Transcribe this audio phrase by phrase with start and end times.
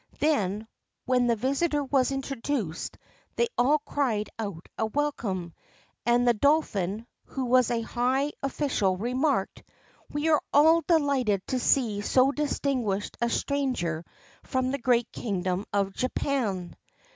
[0.19, 0.67] Then,
[1.05, 2.97] when the visitor was introduced,
[3.35, 5.53] they all cried out a welcome.
[6.07, 9.61] And the dolphin, who was a high official, remarked,
[10.09, 14.03] 'We are delighted to see so distinguished a stranger
[14.41, 16.75] from the great kingdom of Japan.